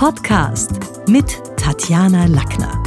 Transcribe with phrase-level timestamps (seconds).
[0.00, 0.70] Podcast
[1.08, 2.82] mit Tatjana Lackner.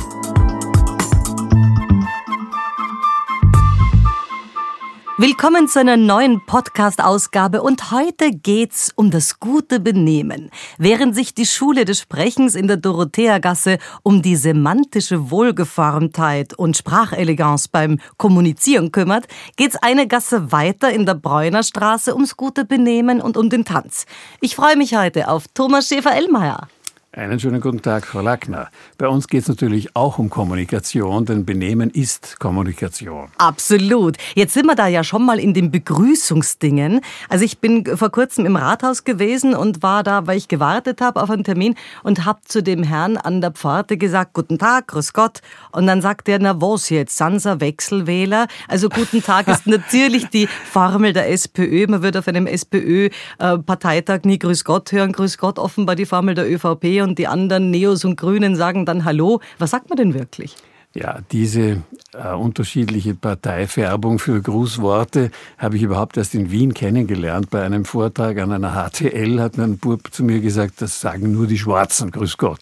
[5.20, 10.50] Willkommen zu einer neuen Podcast-Ausgabe und heute geht's um das gute Benehmen.
[10.80, 17.68] Während sich die Schule des Sprechens in der Dorotheagasse um die semantische Wohlgeformtheit und Spracheleganz
[17.68, 23.52] beim Kommunizieren kümmert, geht's eine Gasse weiter in der Bräunerstraße ums gute Benehmen und um
[23.52, 24.08] den Tanz.
[24.42, 26.70] Ich freue mich heute auf Thomas Schäfer-Ellmeier.
[27.16, 28.70] Einen schönen guten Tag, Frau Lackner.
[28.98, 33.28] Bei uns geht es natürlich auch um Kommunikation, denn Benehmen ist Kommunikation.
[33.38, 34.18] Absolut.
[34.34, 37.02] Jetzt sind wir da ja schon mal in den Begrüßungsdingen.
[37.30, 41.22] Also ich bin vor kurzem im Rathaus gewesen und war da, weil ich gewartet habe
[41.22, 45.14] auf einen Termin und habe zu dem Herrn an der Pforte gesagt, guten Tag, grüß
[45.14, 45.42] Gott.
[45.72, 48.48] Und dann sagt er, na was jetzt, Sansa Wechselwähler?
[48.68, 51.86] Also guten Tag ist natürlich die Formel der SPÖ.
[51.88, 55.12] Man wird auf einem SPÖ-Parteitag nie grüß Gott hören.
[55.12, 59.06] Grüß Gott offenbar die Formel der ÖVP und die anderen Neos und Grünen sagen dann
[59.06, 59.42] Hallo.
[59.60, 60.56] Was sagt man denn wirklich?
[60.96, 61.84] Ja, diese
[62.14, 67.50] äh, unterschiedliche Parteifärbung für Grußworte habe ich überhaupt erst in Wien kennengelernt.
[67.50, 71.48] Bei einem Vortrag an einer HTL hat ein Bub zu mir gesagt, das sagen nur
[71.48, 72.62] die Schwarzen, grüß Gott.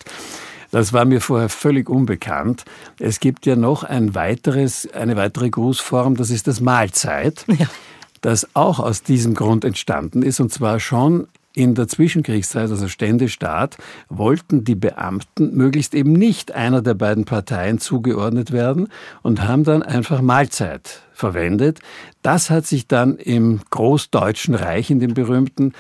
[0.72, 2.64] Das war mir vorher völlig unbekannt.
[3.00, 7.46] Es gibt ja noch ein weiteres, eine weitere Grußform, das ist das Mahlzeit.
[7.48, 7.68] Ja
[8.22, 13.78] das auch aus diesem Grund entstanden ist, und zwar schon in der Zwischenkriegszeit, also Ständestaat,
[14.10, 18.88] wollten die Beamten möglichst eben nicht einer der beiden Parteien zugeordnet werden
[19.22, 21.80] und haben dann einfach Mahlzeit verwendet.
[22.22, 25.74] Das hat sich dann im Großdeutschen Reich, in dem berühmten,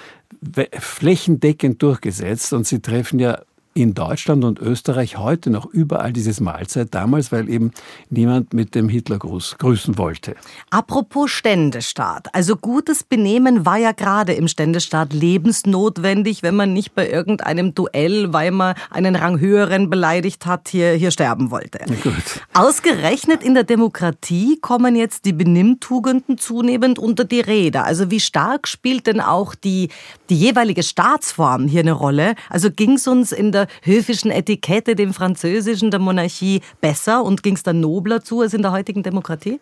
[0.77, 3.39] flächendeckend durchgesetzt und Sie treffen ja
[3.73, 7.71] in Deutschland und Österreich heute noch überall dieses Mahlzeit damals, weil eben
[8.09, 10.35] niemand mit dem Hitlergruß grüßen wollte.
[10.69, 12.27] Apropos Ständestaat.
[12.33, 18.33] Also gutes Benehmen war ja gerade im Ständestaat lebensnotwendig, wenn man nicht bei irgendeinem Duell,
[18.33, 21.79] weil man einen Rang höheren beleidigt hat, hier, hier sterben wollte.
[22.03, 22.41] Gut.
[22.53, 27.83] Ausgerechnet in der Demokratie kommen jetzt die Benimmtugenden zunehmend unter die Rede.
[27.83, 29.89] Also wie stark spielt denn auch die,
[30.29, 32.35] die jeweilige Staatsform hier eine Rolle?
[32.49, 37.43] Also ging es uns in der der höfischen Etikette, dem Französischen, der Monarchie besser und
[37.43, 39.59] ging es dann nobler zu als in der heutigen Demokratie?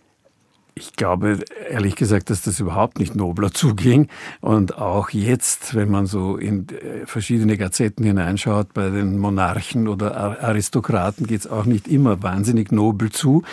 [0.75, 1.39] Ich glaube
[1.69, 4.07] ehrlich gesagt, dass das überhaupt nicht nobler zuging.
[4.39, 10.41] Und auch jetzt, wenn man so in äh, verschiedene Gazetten hineinschaut, bei den Monarchen oder
[10.41, 13.43] Aristokraten geht es auch nicht immer wahnsinnig nobel zu.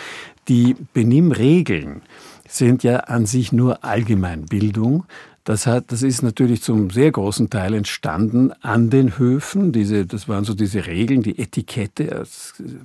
[0.47, 2.01] Die Benimmregeln
[2.47, 5.03] sind ja an sich nur Allgemeinbildung.
[5.47, 9.71] Das, hat, das ist natürlich zum sehr großen Teil entstanden an den Höfen.
[9.71, 12.25] Diese, das waren so diese Regeln, die Etikette.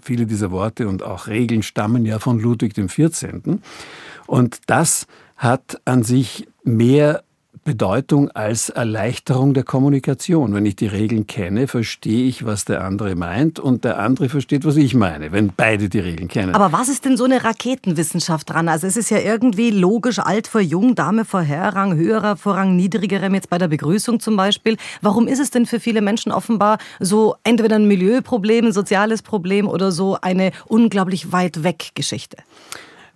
[0.01, 3.59] Viele dieser Worte und auch Regeln stammen ja von Ludwig XIV.
[4.29, 7.25] Und das hat an sich mehr
[7.65, 10.53] Bedeutung als Erleichterung der Kommunikation.
[10.53, 14.65] Wenn ich die Regeln kenne, verstehe ich, was der andere meint und der andere versteht,
[14.65, 16.57] was ich meine, wenn beide die Regeln kennen.
[16.57, 18.69] Aber was ist denn so eine Raketenwissenschaft dran?
[18.69, 22.57] Also es ist ja irgendwie logisch, alt vor jung, Dame vor Herr, Rang höherer vor
[22.57, 24.77] Rang niedrigerem, jetzt bei der Begrüßung zum Beispiel.
[25.01, 29.69] Warum ist es denn für viele Menschen offenbar so entweder ein Milieuproblem, ein soziales Problem
[29.69, 32.39] oder so eine unglaublich weit weg Geschichte?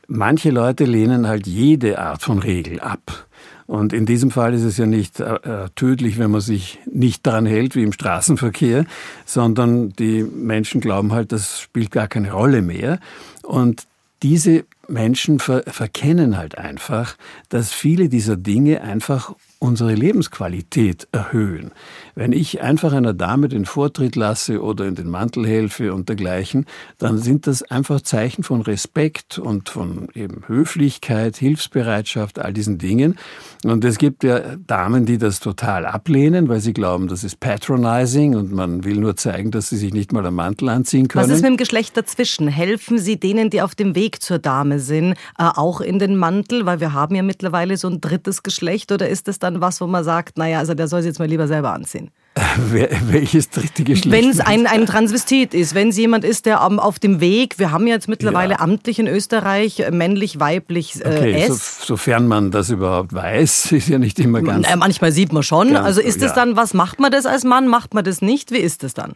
[0.08, 3.25] Manche Leute lehnen halt jede Art von Regel ab.
[3.66, 7.27] Und in diesem Fall ist es ja nicht äh, äh, tödlich, wenn man sich nicht
[7.27, 8.84] daran hält, wie im Straßenverkehr,
[9.25, 13.00] sondern die Menschen glauben halt, das spielt gar keine Rolle mehr.
[13.43, 13.87] Und
[14.22, 17.16] diese Menschen ver verkennen halt einfach,
[17.49, 21.72] dass viele dieser Dinge einfach unsere Lebensqualität erhöhen.
[22.19, 26.65] Wenn ich einfach einer Dame den Vortritt lasse oder in den Mantel helfe und dergleichen,
[26.97, 33.19] dann sind das einfach Zeichen von Respekt und von eben Höflichkeit, Hilfsbereitschaft, all diesen Dingen.
[33.65, 38.34] Und es gibt ja Damen, die das total ablehnen, weil sie glauben, das ist patronizing
[38.34, 41.22] und man will nur zeigen, dass sie sich nicht mal am Mantel anziehen können.
[41.22, 42.48] Was ist mit dem Geschlecht dazwischen?
[42.48, 46.65] Helfen Sie denen, die auf dem Weg zur Dame sind, äh, auch in den Mantel?
[46.65, 49.87] Weil wir haben ja mittlerweile so ein drittes Geschlecht oder ist das dann was, wo
[49.87, 52.05] man sagt, naja, also der soll sich jetzt mal lieber selber anziehen?
[53.08, 54.10] Welches dritte Geschlecht?
[54.10, 57.71] Wenn es ein, ein Transvestit ist, wenn es jemand ist, der auf dem Weg, wir
[57.71, 58.60] haben jetzt mittlerweile ja.
[58.60, 61.48] amtlich in Österreich äh, männlich, weiblich äh, okay.
[61.48, 61.54] So,
[61.94, 64.68] sofern man das überhaupt weiß, ist ja nicht immer ganz.
[64.68, 65.77] Äh, manchmal sieht man schon.
[65.77, 66.34] Also ist es ja.
[66.34, 68.50] dann, was macht man das als Mann, macht man das nicht?
[68.50, 69.15] Wie ist es dann?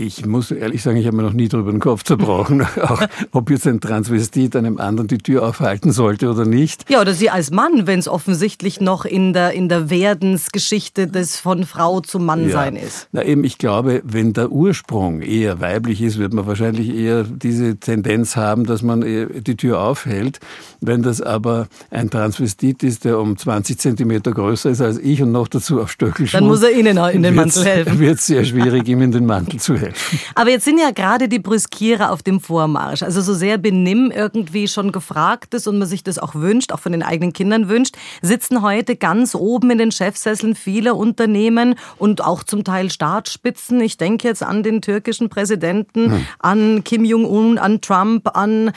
[0.00, 3.02] Ich muss ehrlich sagen, ich habe mir noch nie darüber den Kopf zerbrochen, auch
[3.32, 6.88] ob jetzt ein Transvestit einem anderen die Tür aufhalten sollte oder nicht.
[6.88, 11.40] Ja, oder Sie als Mann, wenn es offensichtlich noch in der, in der Werdensgeschichte des
[11.40, 12.82] von Frau zu Mann sein ja.
[12.82, 13.08] ist.
[13.10, 17.76] Na eben, ich glaube, wenn der Ursprung eher weiblich ist, wird man wahrscheinlich eher diese
[17.78, 20.38] Tendenz haben, dass man die Tür aufhält.
[20.80, 25.32] Wenn das aber ein Transvestit ist, der um 20 Zentimeter größer ist als ich und
[25.32, 27.98] noch dazu auf Stöckelschuhen, dann muss er Ihnen in den Mantel helfen.
[27.98, 30.20] Wird sehr schwierig, ihm in den Mantel zu helfen helfen.
[30.34, 33.02] Aber jetzt sind ja gerade die Brüskierer auf dem Vormarsch.
[33.02, 36.80] Also so sehr Benimm irgendwie schon gefragt ist und man sich das auch wünscht, auch
[36.80, 42.24] von den eigenen Kindern wünscht, sitzen heute ganz oben in den Chefsesseln vieler Unternehmen und
[42.24, 43.80] auch zum Teil Staatsspitzen.
[43.80, 46.26] Ich denke jetzt an den türkischen Präsidenten, hm.
[46.38, 48.72] an Kim Jong-un, an Trump, an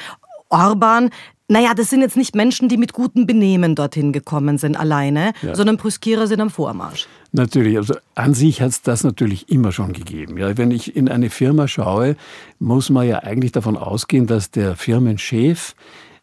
[0.50, 1.10] Orban.
[1.52, 5.54] Naja, das sind jetzt nicht Menschen, die mit gutem Benehmen dorthin gekommen sind alleine, ja.
[5.54, 7.10] sondern Brüskierer sind am Vormarsch.
[7.34, 10.38] Natürlich, also an sich hat es das natürlich immer schon gegeben.
[10.38, 12.16] Ja, wenn ich in eine Firma schaue,
[12.60, 15.76] muss man ja eigentlich davon ausgehen, dass der Firmenchef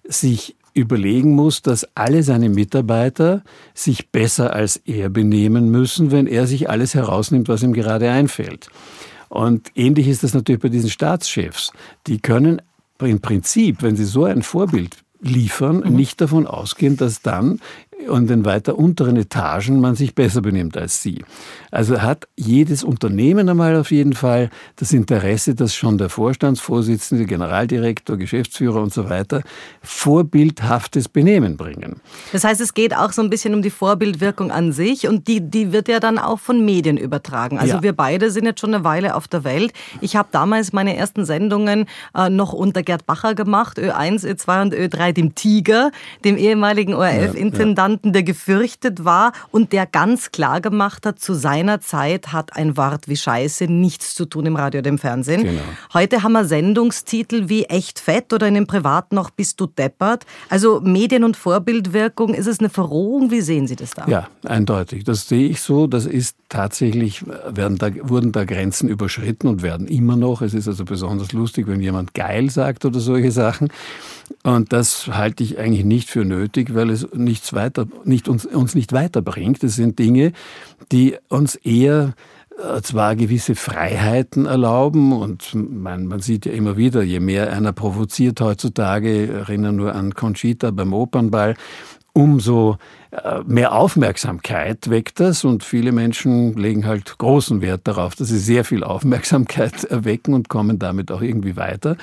[0.03, 3.43] sich überlegen muss, dass alle seine Mitarbeiter
[3.75, 8.71] sich besser als er benehmen müssen, wenn er sich alles herausnimmt, was ihm gerade einfällt.
[9.29, 11.71] Und ähnlich ist das natürlich bei diesen Staatschefs.
[12.07, 12.63] Die können
[12.99, 15.95] im Prinzip, wenn sie so ein Vorbild liefern, mhm.
[15.95, 17.61] nicht davon ausgehen, dass dann
[17.99, 21.25] in den weiter unteren Etagen man sich besser benimmt als sie.
[21.71, 28.17] Also hat jedes Unternehmen einmal auf jeden Fall das Interesse, dass schon der Vorstandsvorsitzende, Generaldirektor,
[28.17, 29.43] Geschäftsführer und so weiter
[29.83, 32.01] vorbildhaftes Benehmen bringen.
[32.33, 35.41] Das heißt, es geht auch so ein bisschen um die Vorbildwirkung an sich und die,
[35.41, 37.59] die wird ja dann auch von Medien übertragen.
[37.59, 37.83] Also ja.
[37.83, 39.73] wir beide sind jetzt schon eine Weile auf der Welt.
[40.01, 44.75] Ich habe damals meine ersten Sendungen äh, noch unter Gerd Bacher gemacht, Ö1, Ö2 und
[44.75, 45.91] Ö3, dem Tiger,
[46.25, 47.77] dem ehemaligen ORF-Intendanten.
[47.77, 52.33] Ja, ja jemanden, der gefürchtet war und der ganz klar gemacht hat, zu seiner Zeit
[52.33, 55.43] hat ein Wort wie Scheiße nichts zu tun im Radio oder im Fernsehen.
[55.43, 55.63] Genau.
[55.95, 60.27] Heute haben wir Sendungstitel wie Echt fett oder in dem Privat noch Bist du deppert.
[60.51, 63.31] Also Medien- und Vorbildwirkung, ist es eine Verrohung?
[63.31, 64.07] Wie sehen Sie das da?
[64.07, 65.05] Ja, eindeutig.
[65.05, 65.87] Das sehe ich so.
[65.87, 70.43] Das ist tatsächlich, werden da, wurden da Grenzen überschritten und werden immer noch.
[70.43, 73.71] Es ist also besonders lustig, wenn jemand geil sagt oder solche Sachen.
[74.43, 78.75] Und das halte ich eigentlich nicht für nötig, weil es nichts weiter, nicht uns, uns
[78.75, 79.63] nicht weiterbringt.
[79.63, 80.33] Das sind Dinge,
[80.91, 82.15] die uns eher
[82.59, 87.73] äh, zwar gewisse Freiheiten erlauben und man, man sieht ja immer wieder, je mehr einer
[87.73, 91.55] provoziert heutzutage, erinnern nur an Conchita beim Opernball,
[92.13, 92.77] umso
[93.13, 98.41] äh, mehr Aufmerksamkeit weckt das und viele Menschen legen halt großen Wert darauf, dass sie
[98.41, 101.97] sehr viel Aufmerksamkeit erwecken und kommen damit auch irgendwie weiter.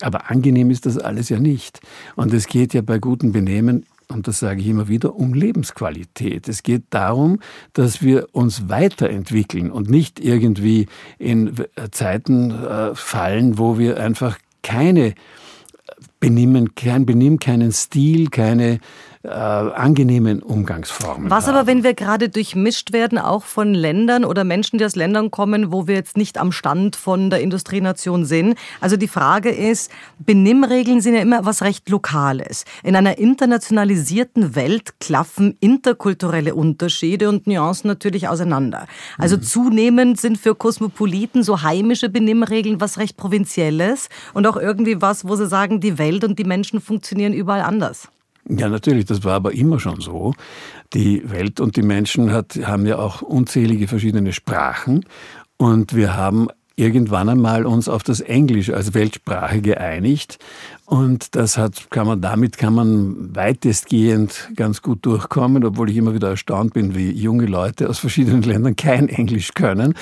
[0.00, 1.80] Aber angenehm ist das alles ja nicht.
[2.16, 6.48] Und es geht ja bei gutem Benehmen und das sage ich immer wieder, um Lebensqualität.
[6.48, 7.40] Es geht darum,
[7.72, 10.86] dass wir uns weiterentwickeln und nicht irgendwie
[11.18, 11.54] in
[11.90, 15.14] Zeiten äh, fallen, wo wir einfach keine
[16.20, 18.78] Benehmen, kein Benimm, keinen Stil, keine
[19.24, 21.30] äh, angenehmen Umgangsformen.
[21.30, 21.56] Was haben.
[21.56, 25.72] aber, wenn wir gerade durchmischt werden, auch von Ländern oder Menschen, die aus Ländern kommen,
[25.72, 28.58] wo wir jetzt nicht am Stand von der Industrienation sind?
[28.80, 32.64] Also die Frage ist, Benimmregeln sind ja immer was recht Lokales.
[32.82, 38.86] In einer internationalisierten Welt klaffen interkulturelle Unterschiede und Nuancen natürlich auseinander.
[39.18, 39.42] Also mhm.
[39.42, 45.36] zunehmend sind für Kosmopoliten so heimische Benimmregeln was recht Provinzielles und auch irgendwie was, wo
[45.36, 48.08] sie sagen, die Welt und die Menschen funktionieren überall anders.
[48.48, 50.34] Ja, natürlich, das war aber immer schon so.
[50.94, 55.04] Die Welt und die Menschen hat, haben ja auch unzählige verschiedene Sprachen
[55.56, 60.38] und wir haben irgendwann einmal uns auf das Englisch als Weltsprache geeinigt
[60.92, 66.12] und das hat, kann man, damit kann man weitestgehend ganz gut durchkommen, obwohl ich immer
[66.12, 69.94] wieder erstaunt bin, wie junge Leute aus verschiedenen Ländern kein Englisch können.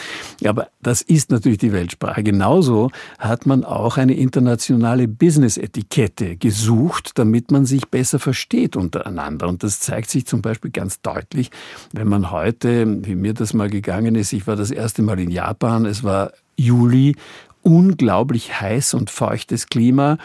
[0.44, 2.24] Aber das ist natürlich die Weltsprache.
[2.24, 9.46] Genauso hat man auch eine internationale Business-Etikette gesucht, damit man sich besser versteht untereinander.
[9.46, 11.52] Und das zeigt sich zum Beispiel ganz deutlich,
[11.92, 15.30] wenn man heute, wie mir das mal gegangen ist, ich war das erste Mal in
[15.30, 17.16] Japan, es war Juli
[17.62, 20.18] unglaublich heiß und feuchtes Klima.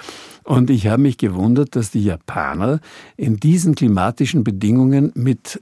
[0.44, 2.80] Und ich habe mich gewundert, dass die Japaner
[3.18, 5.62] in diesen klimatischen Bedingungen mit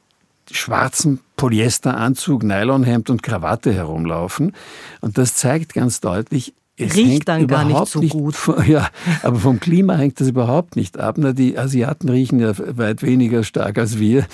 [0.51, 4.53] schwarzem Polyesteranzug, Nylonhemd und Krawatte herumlaufen.
[5.01, 8.36] Und das zeigt ganz deutlich, es riecht dann gar nicht so nicht, gut.
[8.68, 8.89] Ja,
[9.22, 11.18] aber vom Klima hängt das überhaupt nicht ab.
[11.20, 14.25] Die Asiaten riechen ja weit weniger stark als wir.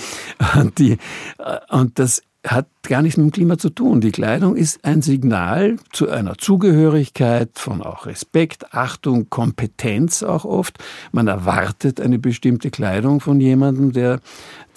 [0.56, 0.98] Und, die,
[1.70, 4.00] und das hat gar nichts mit dem Klima zu tun.
[4.00, 10.78] Die Kleidung ist ein Signal zu einer Zugehörigkeit von auch Respekt, Achtung, Kompetenz auch oft.
[11.12, 14.22] Man erwartet eine bestimmte Kleidung von jemandem, der,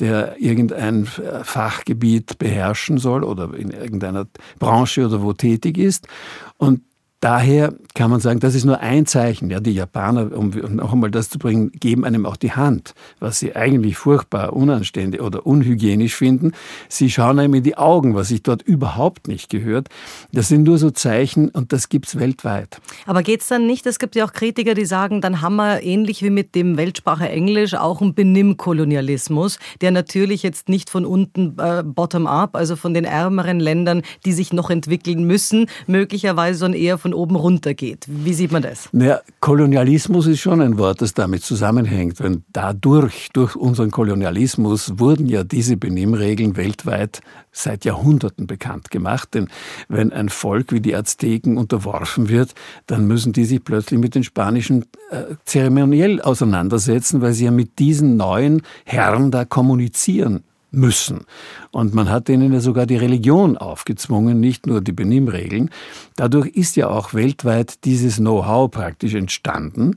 [0.01, 4.27] der irgendein Fachgebiet beherrschen soll oder in irgendeiner
[4.59, 6.09] Branche oder wo tätig ist.
[6.57, 6.81] Und
[7.23, 9.49] daher kann man sagen, das ist nur ein Zeichen.
[9.49, 13.39] Ja, die Japaner, um noch einmal das zu bringen, geben einem auch die Hand, was
[13.39, 16.53] sie eigentlich furchtbar unanständig oder unhygienisch finden.
[16.89, 19.89] Sie schauen einem in die Augen, was sich dort überhaupt nicht gehört.
[20.33, 22.81] Das sind nur so Zeichen und das gibt's weltweit.
[23.07, 23.87] Aber geht's dann nicht?
[23.87, 27.29] Es gibt ja auch Kritiker, die sagen, dann haben wir ähnlich wie mit dem Weltsprache
[27.29, 33.05] Englisch auch einen Benimmkolonialismus, der natürlich jetzt nicht von unten äh, bottom-up, also von den
[33.05, 38.07] ärmeren Ländern, die sich noch entwickeln müssen, möglicherweise, sondern eher von oben runter geht.
[38.09, 38.89] Wie sieht man das?
[38.93, 42.21] Naja, Kolonialismus ist schon ein Wort, das damit zusammenhängt.
[42.21, 47.21] Wenn dadurch, durch unseren Kolonialismus, wurden ja diese Benimmregeln weltweit
[47.53, 49.35] seit Jahrhunderten bekannt gemacht.
[49.35, 49.49] Denn
[49.89, 52.55] wenn ein Volk wie die Azteken unterworfen wird,
[52.87, 57.79] dann müssen die sich plötzlich mit den Spanischen äh, zeremoniell auseinandersetzen, weil sie ja mit
[57.79, 61.27] diesen neuen Herren da kommunizieren müssen.
[61.71, 65.71] Und man hat ihnen ja sogar die Religion aufgezwungen, nicht nur die Benimmregeln.
[66.17, 69.97] Dadurch ist ja auch weltweit dieses Know-how praktisch entstanden.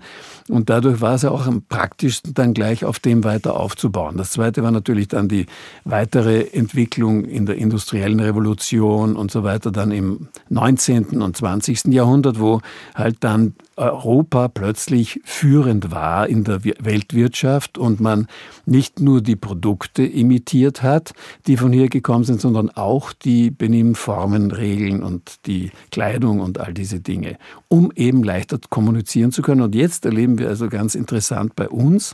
[0.49, 4.17] Und dadurch war es ja auch am praktischsten, dann gleich auf dem weiter aufzubauen.
[4.17, 5.47] Das zweite war natürlich dann die
[5.83, 11.21] weitere Entwicklung in der industriellen Revolution und so weiter, dann im 19.
[11.21, 11.85] und 20.
[11.85, 12.61] Jahrhundert, wo
[12.93, 18.27] halt dann Europa plötzlich führend war in der Weltwirtschaft und man
[18.65, 21.13] nicht nur die Produkte imitiert hat,
[21.47, 26.73] die von hier gekommen sind, sondern auch die Benimmformen, Regeln und die Kleidung und all
[26.73, 29.61] diese Dinge, um eben leichter kommunizieren zu können.
[29.61, 32.13] Und jetzt erleben wir also ganz interessant bei uns,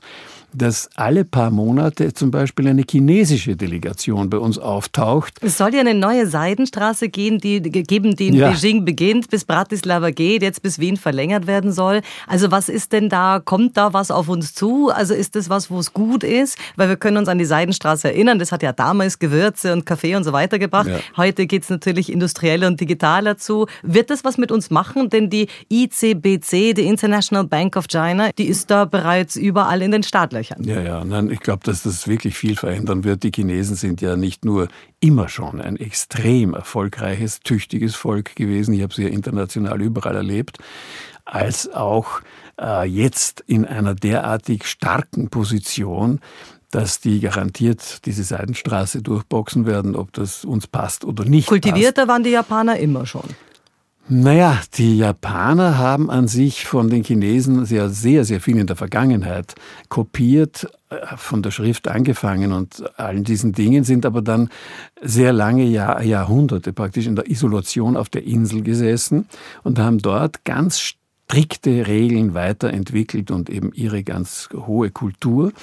[0.53, 5.38] dass alle paar Monate zum Beispiel eine chinesische Delegation bei uns auftaucht.
[5.41, 8.50] Es soll ja eine neue Seidenstraße gehen, die, geben, die in ja.
[8.50, 12.01] Beijing beginnt, bis Bratislava geht, jetzt bis Wien verlängert werden soll.
[12.27, 14.89] Also was ist denn da, kommt da was auf uns zu?
[14.89, 16.58] Also ist das was, wo es gut ist?
[16.75, 20.15] Weil wir können uns an die Seidenstraße erinnern, das hat ja damals Gewürze und Kaffee
[20.15, 20.88] und so weiter gebracht.
[20.88, 21.00] Ja.
[21.17, 23.67] Heute geht es natürlich industriell und digital dazu.
[23.83, 25.10] Wird das was mit uns machen?
[25.10, 30.03] Denn die ICBC, die International Bank of China, die ist da bereits überall in den
[30.03, 30.31] Startlöchern.
[30.31, 30.63] Startlöchern.
[30.63, 33.24] Ja, ja, nein, ich glaube, dass das wirklich viel verändern wird.
[33.24, 34.67] Die Chinesen sind ja nicht nur
[35.00, 38.74] immer schon ein extrem erfolgreiches, tüchtiges Volk gewesen.
[38.74, 40.57] Ich habe sie ja international überall erlebt,
[41.25, 42.21] als auch
[42.60, 46.19] äh, jetzt in einer derartig starken Position,
[46.72, 51.48] dass die garantiert diese Seidenstraße durchboxen werden, ob das uns passt oder nicht.
[51.48, 52.08] Kultivierter passt.
[52.08, 53.24] waren die Japaner immer schon.
[54.13, 58.75] Naja, die Japaner haben an sich von den Chinesen sehr, sehr, sehr viel in der
[58.75, 59.56] Vergangenheit
[59.88, 64.50] kopiert, äh, von der Schrift angefangen und allen diesen Dingen, sind aber dann
[65.01, 69.28] sehr lange Jahr, Jahrhunderte praktisch in der Isolation auf der Insel gesessen
[69.63, 70.80] und haben dort ganz
[71.31, 75.53] strikte Regeln weiterentwickelt und eben ihre ganz hohe Kultur,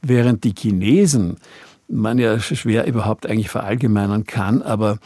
[0.00, 1.36] während die Chinesen
[1.88, 4.98] man ja schwer überhaupt eigentlich verallgemeinern kann, aber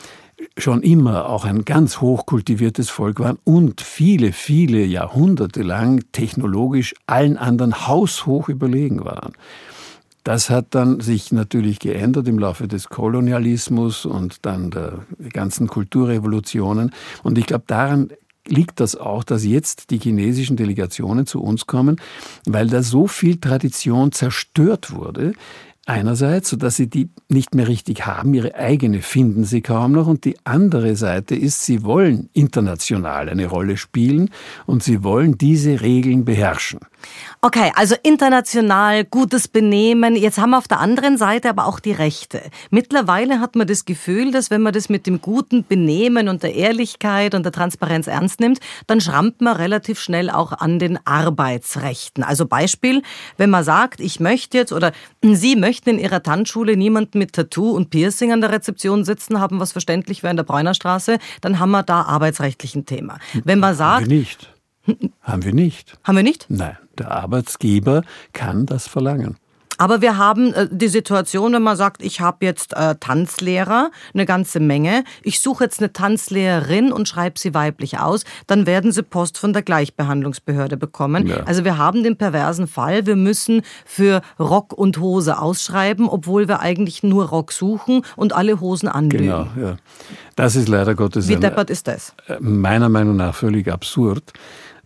[0.57, 7.37] schon immer auch ein ganz hochkultiviertes Volk waren und viele, viele Jahrhunderte lang technologisch allen
[7.37, 9.33] anderen haushoch überlegen waren.
[10.23, 15.01] Das hat dann sich natürlich geändert im Laufe des Kolonialismus und dann der
[15.33, 16.93] ganzen Kulturrevolutionen.
[17.23, 18.11] Und ich glaube, daran
[18.47, 22.01] liegt das auch, dass jetzt die chinesischen Delegationen zu uns kommen,
[22.47, 25.33] weil da so viel Tradition zerstört wurde,
[25.87, 30.07] Einerseits, sodass sie die nicht mehr richtig haben, ihre eigene finden sie kaum noch.
[30.07, 34.31] Und die andere Seite ist, sie wollen international eine Rolle spielen
[34.65, 36.81] und sie wollen diese Regeln beherrschen.
[37.43, 40.17] Okay, also international gutes Benehmen.
[40.17, 42.41] Jetzt haben wir auf der anderen Seite aber auch die Rechte.
[42.71, 46.55] Mittlerweile hat man das Gefühl, dass wenn man das mit dem guten Benehmen und der
[46.55, 52.25] Ehrlichkeit und der Transparenz ernst nimmt, dann schrammt man relativ schnell auch an den Arbeitsrechten.
[52.25, 53.03] Also Beispiel,
[53.37, 57.71] wenn man sagt, ich möchte jetzt oder Sie möchten in Ihrer Tanzschule niemanden mit Tattoo
[57.71, 61.71] und Piercing an der Rezeption sitzen haben, was verständlich wäre in der Bräunerstraße, dann haben
[61.71, 63.19] wir da arbeitsrechtlichen Thema.
[63.45, 64.51] Wenn man sagt, haben wir nicht.
[65.23, 65.95] Haben wir nicht.
[66.05, 66.47] Haben wir nicht?
[66.51, 68.03] Nein, der Arbeitsgeber
[68.35, 69.39] kann das verlangen.
[69.79, 74.27] Aber wir haben äh, die Situation, wenn man sagt, ich habe jetzt äh, Tanzlehrer, eine
[74.27, 79.03] ganze Menge, ich suche jetzt eine Tanzlehrerin und schreibe sie weiblich aus, dann werden sie
[79.03, 81.27] Post von der Gleichbehandlungsbehörde bekommen.
[81.27, 81.45] Ja.
[81.45, 86.61] Also wir haben den perversen Fall, wir müssen für Rock und Hose ausschreiben, obwohl wir
[86.61, 89.25] eigentlich nur Rock suchen und alle Hosen anlegen.
[89.25, 89.77] Genau, ja.
[90.37, 91.29] Das ist leider Gottes.
[91.29, 92.15] Wie deppert ist das?
[92.27, 94.33] Äh, meiner Meinung nach völlig absurd.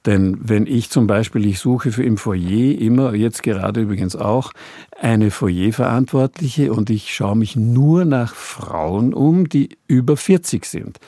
[0.06, 4.52] Denn wenn ich zum Beispiel, ich suche für im Foyer immer, jetzt gerade übrigens auch,
[5.00, 10.98] eine Foyerverantwortliche und ich schaue mich nur nach Frauen um, die über 40 sind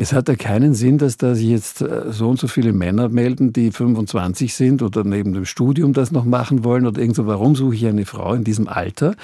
[0.00, 3.08] Es hat ja keinen Sinn, dass da sich jetzt äh, so und so viele Männer
[3.08, 7.26] melden, die 25 sind oder neben dem Studium das noch machen wollen oder irgend so.
[7.26, 9.16] Warum suche ich eine Frau in diesem Alter?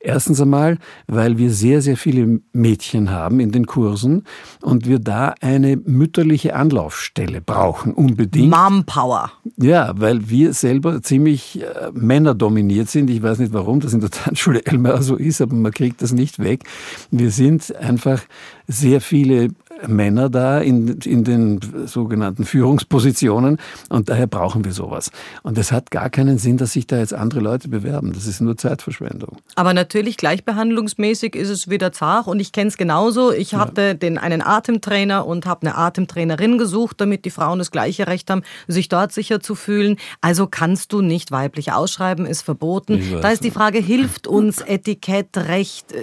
[0.00, 4.24] Erstens einmal, weil wir sehr, sehr viele Mädchen haben in den Kursen
[4.62, 8.50] und wir da eine mütterliche Anlaufstelle brauchen, unbedingt.
[8.50, 9.32] Mompower.
[9.56, 13.10] Ja, weil wir selber ziemlich äh, männerdominiert sind.
[13.10, 16.12] Ich weiß nicht, warum das in der Tanzschule Elmar so ist, aber man kriegt das
[16.12, 16.64] nicht weg.
[17.10, 18.22] Wir sind einfach
[18.68, 19.48] sehr viele
[19.86, 23.58] Männer da in, in den sogenannten Führungspositionen
[23.88, 25.10] und daher brauchen wir sowas.
[25.42, 28.12] Und es hat gar keinen Sinn, dass sich da jetzt andere Leute bewerben.
[28.12, 29.36] Das ist nur Zeitverschwendung.
[29.54, 33.32] Aber natürlich gleichbehandlungsmäßig ist es wieder zart und ich kenne es genauso.
[33.32, 33.94] Ich hatte ja.
[33.94, 38.42] den, einen Atemtrainer und habe eine Atemtrainerin gesucht, damit die Frauen das gleiche Recht haben,
[38.66, 39.96] sich dort sicher zu fühlen.
[40.20, 43.02] Also kannst du nicht weiblich ausschreiben, ist verboten.
[43.22, 45.94] Da ist die Frage, hilft uns Etikett, Recht?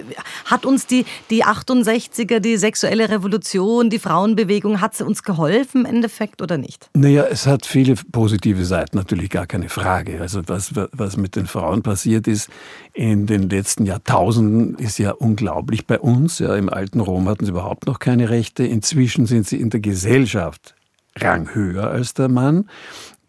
[0.44, 5.84] Hat uns die, die 68er, die sexuelle Revolution Revolution, die Frauenbewegung, hat sie uns geholfen
[5.84, 6.88] im Endeffekt oder nicht?
[6.94, 10.20] Naja, es hat viele positive Seiten, natürlich gar keine Frage.
[10.20, 12.48] Also was, was mit den Frauen passiert ist
[12.92, 16.38] in den letzten Jahrtausenden, ist ja unglaublich bei uns.
[16.38, 18.64] Ja, Im alten Rom hatten sie überhaupt noch keine Rechte.
[18.64, 20.74] Inzwischen sind sie in der Gesellschaft
[21.16, 22.68] Rang höher als der Mann.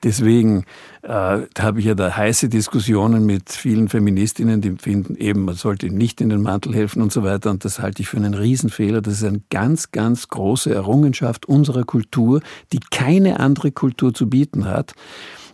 [0.04, 0.66] Deswegen
[1.08, 5.90] äh, habe ich ja da heiße Diskussionen mit vielen Feministinnen, die finden eben, man sollte
[5.90, 7.50] nicht in den Mantel helfen und so weiter.
[7.50, 9.02] Und das halte ich für einen Riesenfehler.
[9.02, 12.42] Das ist eine ganz, ganz große Errungenschaft unserer Kultur,
[12.74, 14.94] die keine andere Kultur zu bieten hat.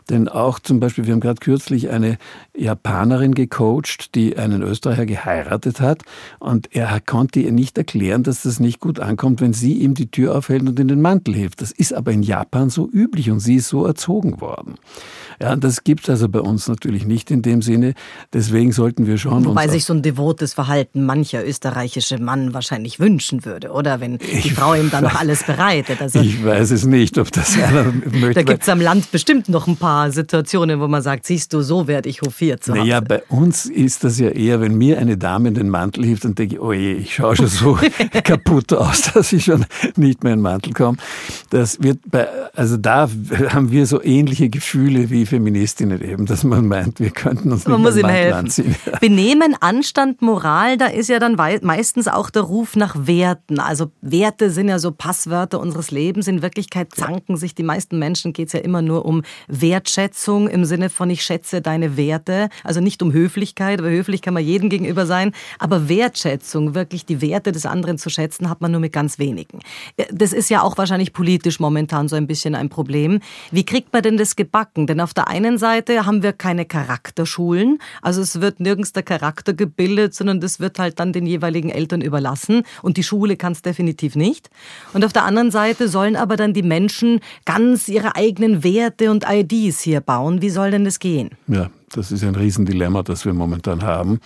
[0.09, 2.17] Denn auch zum Beispiel, wir haben gerade kürzlich eine
[2.55, 6.03] Japanerin gecoacht, die einen Österreicher geheiratet hat
[6.39, 10.11] und er konnte ihr nicht erklären, dass das nicht gut ankommt, wenn sie ihm die
[10.11, 11.61] Tür aufhält und in den Mantel hilft.
[11.61, 14.75] Das ist aber in Japan so üblich und sie ist so erzogen worden.
[15.41, 17.93] Ja, das gibt es also bei uns natürlich nicht in dem Sinne.
[18.31, 19.45] Deswegen sollten wir schon.
[19.45, 23.99] Wobei sich so ein devotes Verhalten mancher österreichische Mann wahrscheinlich wünschen würde, oder?
[23.99, 26.01] Wenn die ich Frau ihm dann noch alles bereitet.
[26.01, 28.33] Also, ich weiß es nicht, ob das einer möchte.
[28.33, 31.61] Da gibt es am Land bestimmt noch ein paar Situationen, wo man sagt, siehst du,
[31.61, 32.73] so werde ich hofiert zu.
[32.73, 36.25] Naja, bei uns ist das ja eher, wenn mir eine Dame in den Mantel hilft,
[36.25, 37.77] dann denke ich, oh je, ich schaue schon so
[38.23, 40.97] kaputt aus, dass ich schon nicht mehr in den Mantel komme.
[41.49, 43.09] Das wird bei, also da
[43.49, 47.81] haben wir so ähnliche Gefühle wie Feministinnen eben, dass man meint, wir könnten uns man
[47.81, 48.37] nicht muss ihm helfen.
[48.37, 48.75] anziehen.
[48.99, 53.59] Benehmen, Anstand, Moral, da ist ja dann meistens auch der Ruf nach Werten.
[53.59, 56.27] Also Werte sind ja so Passwörter unseres Lebens.
[56.27, 59.23] In Wirklichkeit zanken sich die meisten Menschen, geht es ja immer nur um
[59.83, 62.47] Wertschätzung im Sinne von ich schätze deine Werte.
[62.63, 65.33] Also nicht um Höflichkeit, weil höflich kann man jedem gegenüber sein.
[65.59, 69.59] Aber Wertschätzung, wirklich die Werte des anderen zu schätzen, hat man nur mit ganz wenigen.
[70.09, 73.19] Das ist ja auch wahrscheinlich politisch momentan so ein bisschen ein Problem.
[73.51, 74.87] Wie kriegt man denn das gebacken?
[74.87, 79.53] Denn auf der einen Seite haben wir keine Charakterschulen, also es wird nirgends der Charakter
[79.53, 83.61] gebildet, sondern das wird halt dann den jeweiligen Eltern überlassen und die Schule kann es
[83.61, 84.49] definitiv nicht.
[84.93, 89.25] Und auf der anderen Seite sollen aber dann die Menschen ganz ihre eigenen Werte und
[89.29, 90.41] IDs hier bauen.
[90.41, 91.31] Wie soll denn das gehen?
[91.47, 94.19] Ja, das ist ein Riesendilemma, das wir momentan haben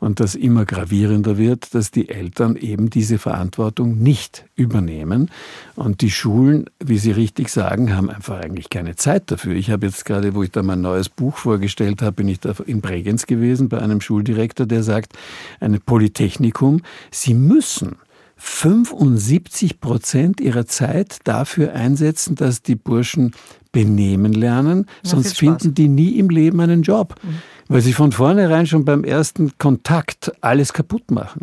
[0.00, 5.30] und das immer gravierender wird, dass die Eltern eben diese Verantwortung nicht übernehmen.
[5.76, 9.54] Und die Schulen, wie Sie richtig sagen, haben einfach eigentlich keine Zeit dafür.
[9.54, 12.54] Ich habe jetzt gerade, wo ich da mein neues Buch vorgestellt habe, bin ich da
[12.66, 15.12] in Bregenz gewesen bei einem Schuldirektor, der sagt,
[15.60, 17.96] ein Polytechnikum, Sie müssen
[18.44, 23.36] 75 Prozent ihrer Zeit dafür einsetzen, dass die Burschen
[23.70, 27.38] benehmen lernen, ja, sonst finden die nie im Leben einen Job, mhm.
[27.68, 31.42] weil sie von vornherein schon beim ersten Kontakt alles kaputt machen.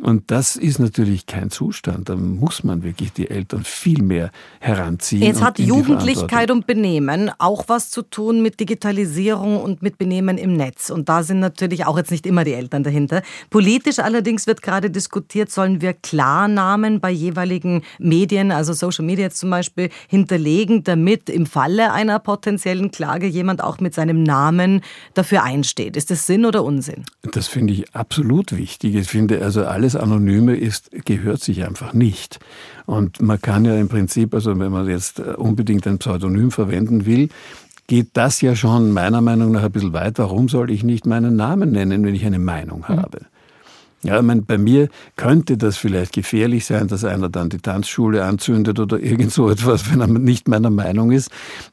[0.00, 2.08] Und das ist natürlich kein Zustand.
[2.08, 5.22] Da muss man wirklich die Eltern viel mehr heranziehen.
[5.22, 10.54] Jetzt hat Jugendlichkeit und Benehmen auch was zu tun mit Digitalisierung und mit Benehmen im
[10.54, 10.88] Netz.
[10.88, 13.22] Und da sind natürlich auch jetzt nicht immer die Eltern dahinter.
[13.50, 19.38] Politisch allerdings wird gerade diskutiert, sollen wir Klarnamen bei jeweiligen Medien, also Social Media jetzt
[19.38, 24.80] zum Beispiel, hinterlegen, damit im Falle einer potenziellen Klage jemand auch mit seinem Namen
[25.12, 25.98] dafür einsteht.
[25.98, 27.04] Ist das Sinn oder Unsinn?
[27.30, 28.94] Das finde ich absolut wichtig.
[28.94, 32.38] Ich finde also alle alles Anonyme ist, gehört sich einfach nicht.
[32.86, 37.04] Und man kann ja im Prinzip, also wenn man jetzt äh, unbedingt ein Pseudonym verwenden
[37.04, 37.30] will,
[37.88, 40.20] geht das ja schon meiner Meinung nach ein bisschen weit.
[40.20, 42.96] Warum soll ich nicht meinen Namen nennen, wenn ich eine Meinung mhm.
[42.96, 43.22] habe?
[44.04, 48.24] Ja, ich meine, bei mir könnte das vielleicht gefährlich sein, dass einer dann die Tanzschule
[48.24, 51.28] anzündet oder irgend so etwas, wenn er nicht meiner Meinung ist.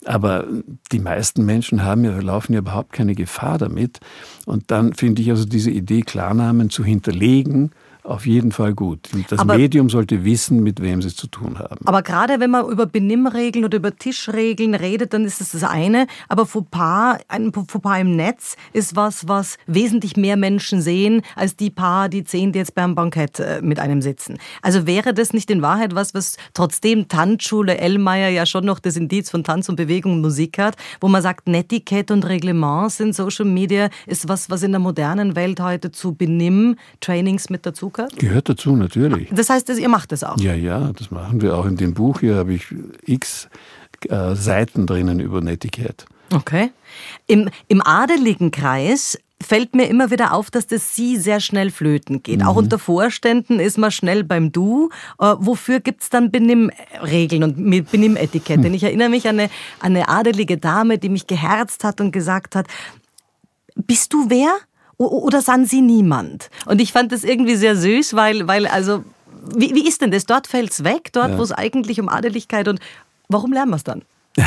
[0.05, 0.45] Aber
[0.91, 3.99] die meisten Menschen haben ja, laufen ja überhaupt keine Gefahr damit.
[4.47, 7.71] Und dann finde ich also diese Idee, Klarnamen zu hinterlegen,
[8.03, 9.09] auf jeden Fall gut.
[9.29, 11.85] Das aber, Medium sollte wissen, mit wem sie es zu tun haben.
[11.85, 16.07] Aber gerade wenn man über Benimmregeln oder über Tischregeln redet, dann ist das das eine.
[16.29, 21.69] Aber Fauxpas, ein Fauxpas im Netz ist was, was wesentlich mehr Menschen sehen, als die
[21.69, 24.37] paar, die zehn, die jetzt beim Bankett äh, mit einem sitzen.
[24.61, 28.95] Also wäre das nicht in Wahrheit was, was trotzdem Tanzschule Ellmeier ja schon noch das
[28.95, 33.11] Indiz von Tanz und Bewegung und Musik hat, wo man sagt, Netiquette und Reglements in
[33.11, 38.17] Social Media ist was, was in der modernen Welt heute zu Benimm-Trainings mit dazu gehört?
[38.17, 39.29] Gehört dazu, natürlich.
[39.31, 40.37] Das heißt, ihr macht das auch?
[40.39, 42.19] Ja, ja, das machen wir auch in dem Buch.
[42.19, 42.67] Hier habe ich
[43.05, 43.49] x
[44.07, 46.05] äh, Seiten drinnen über Netiquette.
[46.33, 46.71] Okay.
[47.27, 52.21] Im, Im adeligen Kreis fällt mir immer wieder auf, dass das Sie sehr schnell flöten
[52.23, 52.41] geht.
[52.41, 52.47] Mhm.
[52.47, 54.89] Auch unter Vorständen ist man schnell beim Du.
[55.19, 58.67] Äh, wofür gibt's dann Benimmregeln und Benimmetikette?
[58.67, 58.73] Mhm.
[58.73, 59.49] Ich erinnere mich an eine,
[59.79, 62.67] an eine adelige Dame, die mich geherzt hat und gesagt hat,
[63.75, 64.57] bist du wer?
[64.99, 66.49] Oder sind Sie niemand?
[66.65, 69.05] Und ich fand das irgendwie sehr süß, weil, weil also,
[69.55, 70.25] wie, wie ist denn das?
[70.25, 71.37] Dort fällt's weg, dort, ja.
[71.37, 72.81] wo es eigentlich um Adeligkeit und
[73.29, 74.03] warum lernen wir es dann?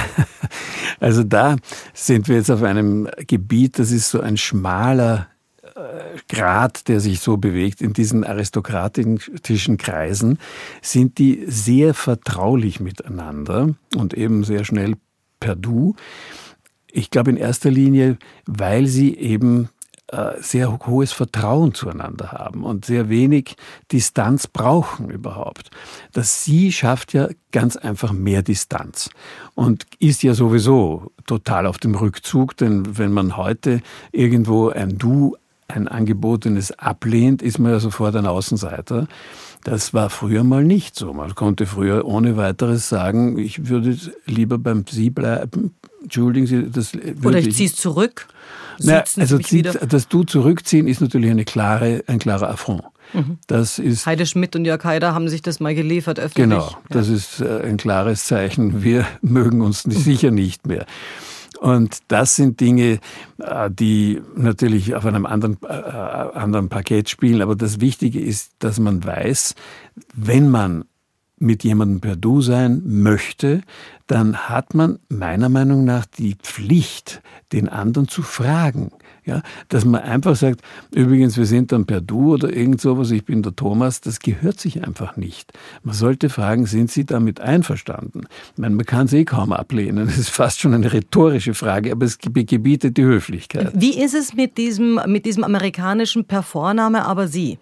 [1.00, 1.56] Also da
[1.94, 5.26] sind wir jetzt auf einem Gebiet, das ist so ein schmaler
[5.74, 10.38] äh, Grad, der sich so bewegt in diesen aristokratischen Kreisen,
[10.80, 14.94] sind die sehr vertraulich miteinander und eben sehr schnell
[15.40, 15.96] per Du.
[16.88, 19.70] Ich glaube in erster Linie, weil sie eben
[20.40, 23.56] sehr hohes Vertrauen zueinander haben und sehr wenig
[23.90, 25.70] Distanz brauchen überhaupt.
[26.12, 29.08] Das Sie schafft ja ganz einfach mehr Distanz
[29.54, 35.36] und ist ja sowieso total auf dem Rückzug, denn wenn man heute irgendwo ein Du,
[35.68, 39.06] ein angebotenes ablehnt, ist man ja sofort ein Außenseiter.
[39.64, 41.14] Das war früher mal nicht so.
[41.14, 43.96] Man konnte früher ohne weiteres sagen, ich würde
[44.26, 45.74] lieber beim Sie bleiben.
[46.02, 46.92] Entschuldigen Sie, das
[47.24, 48.26] Oder ich ziehe es zurück.
[48.80, 52.82] Na, also das Du zurückziehen ist natürlich eine klare, ein klarer Affront.
[53.12, 53.38] Mhm.
[53.46, 56.48] Das ist Heide Schmidt und Jörg Haider haben sich das mal geliefert öffentlich.
[56.48, 57.14] Genau, das ja.
[57.14, 58.82] ist äh, ein klares Zeichen.
[58.82, 60.86] Wir mögen uns sicher nicht mehr.
[61.60, 62.98] Und das sind Dinge,
[63.38, 67.40] äh, die natürlich auf einem anderen, äh, anderen Paket spielen.
[67.40, 69.54] Aber das Wichtige ist, dass man weiß,
[70.14, 70.84] wenn man
[71.42, 73.62] mit jemandem per Du sein möchte,
[74.06, 77.20] dann hat man meiner Meinung nach die Pflicht,
[77.52, 78.92] den anderen zu fragen.
[79.24, 83.24] Ja, dass man einfach sagt, übrigens, wir sind dann per Du oder irgend sowas, ich
[83.24, 85.52] bin der Thomas, das gehört sich einfach nicht.
[85.84, 88.22] Man sollte fragen, sind Sie damit einverstanden?
[88.52, 91.92] Ich meine, man kann es eh kaum ablehnen, das ist fast schon eine rhetorische Frage,
[91.92, 93.70] aber es gebietet die Höflichkeit.
[93.76, 97.58] Wie ist es mit diesem, mit diesem amerikanischen Per Vorname, aber Sie?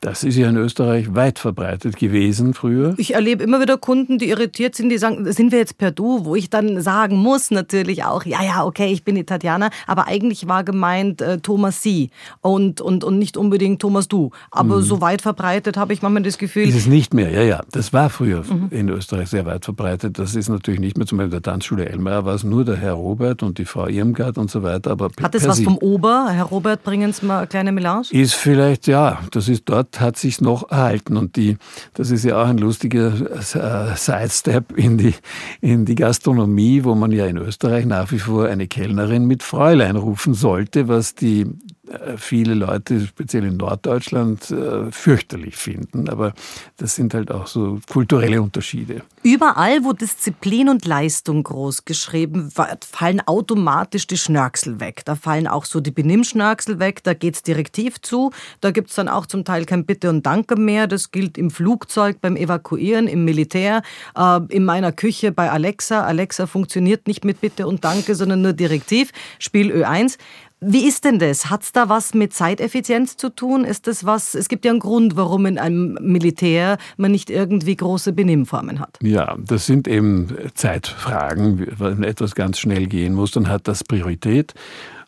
[0.00, 2.94] Das ist ja in Österreich weit verbreitet gewesen früher.
[2.98, 6.24] Ich erlebe immer wieder Kunden, die irritiert sind, die sagen, sind wir jetzt per Du,
[6.24, 10.06] wo ich dann sagen muss natürlich auch, ja, ja, okay, ich bin die Tatjana, aber
[10.06, 14.30] eigentlich war gemeint äh, Thomas Sie und, und, und nicht unbedingt Thomas Du.
[14.50, 14.82] Aber mhm.
[14.82, 16.68] so weit verbreitet habe ich manchmal das Gefühl.
[16.68, 17.60] Ist es nicht mehr, ja, ja.
[17.72, 18.68] Das war früher mhm.
[18.70, 20.18] in Österreich sehr weit verbreitet.
[20.18, 22.76] Das ist natürlich nicht mehr, zum Beispiel in der Tanzschule Elmar war es nur der
[22.76, 24.90] Herr Robert und die Frau Irmgard und so weiter.
[24.90, 26.28] Aber Hat das was vom Ober?
[26.30, 28.06] Herr Robert, bringen Sie mal eine kleine Melange?
[28.10, 31.16] Ist vielleicht, ja, das ist dort hat sich noch erhalten.
[31.16, 31.56] Und die,
[31.94, 35.14] das ist ja auch ein lustiger äh, Sidestep in die,
[35.60, 39.96] in die Gastronomie, wo man ja in Österreich nach wie vor eine Kellnerin mit Fräulein
[39.96, 41.46] rufen sollte, was die
[42.16, 46.08] viele Leute, speziell in Norddeutschland, äh, fürchterlich finden.
[46.08, 46.32] Aber
[46.76, 49.02] das sind halt auch so kulturelle Unterschiede.
[49.22, 55.02] Überall, wo Disziplin und Leistung groß geschrieben wird, fallen automatisch die Schnörksel weg.
[55.04, 58.32] Da fallen auch so die Benimmschnörksel weg, da geht es direktiv zu.
[58.60, 60.86] Da gibt es dann auch zum Teil kein Bitte und Danke mehr.
[60.86, 63.82] Das gilt im Flugzeug, beim Evakuieren, im Militär,
[64.16, 66.02] äh, in meiner Küche bei Alexa.
[66.04, 69.10] Alexa funktioniert nicht mit Bitte und Danke, sondern nur direktiv.
[69.38, 70.16] Spiel Ö1.
[70.66, 71.50] Wie ist denn das?
[71.50, 73.64] Hat es da was mit Zeiteffizienz zu tun?
[73.64, 74.34] Ist das was?
[74.34, 78.98] Es gibt ja einen Grund, warum in einem Militär man nicht irgendwie große Benimmformen hat.
[79.02, 81.66] Ja, das sind eben Zeitfragen.
[81.78, 84.54] Wenn etwas ganz schnell gehen muss, dann hat das Priorität.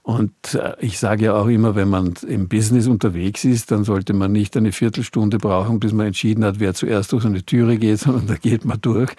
[0.03, 4.12] Und äh, ich sage ja auch immer, wenn man im Business unterwegs ist, dann sollte
[4.12, 7.99] man nicht eine Viertelstunde brauchen, bis man entschieden hat, wer zuerst durch eine Türe geht,
[8.01, 9.11] sondern da geht man durch.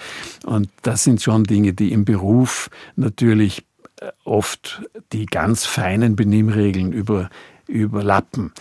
[0.46, 3.66] Und das sind schon Dinge, die im Beruf natürlich
[4.24, 4.84] oft
[5.14, 7.30] die ganz feinen Benimmregeln über,
[7.68, 8.54] überlappen.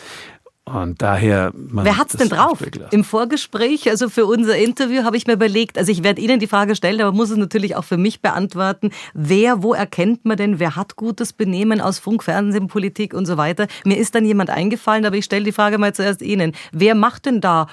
[0.68, 1.52] Und daher.
[1.54, 2.58] Wer hat's denn drauf?
[2.90, 6.48] Im Vorgespräch, also für unser Interview, habe ich mir überlegt, also ich werde Ihnen die
[6.48, 8.90] Frage stellen, aber muss es natürlich auch für mich beantworten.
[9.14, 13.36] Wer, wo erkennt man denn, wer hat gutes Benehmen aus Funk, Fernsehen, Politik und so
[13.36, 13.68] weiter?
[13.84, 16.52] Mir ist dann jemand eingefallen, aber ich stelle die Frage mal zuerst Ihnen.
[16.72, 17.68] Wer macht denn da